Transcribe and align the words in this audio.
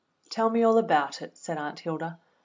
"Tell 0.31 0.49
me 0.49 0.63
all 0.63 0.79
about 0.79 1.21
it," 1.21 1.37
said 1.37 1.59
Aunt 1.59 1.81
Hilda. 1.81 2.17